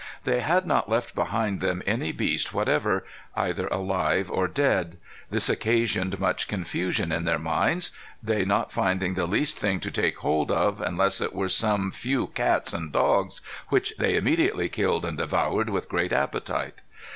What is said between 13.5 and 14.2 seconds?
which they